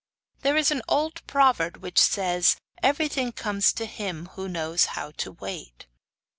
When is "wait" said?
5.33-5.85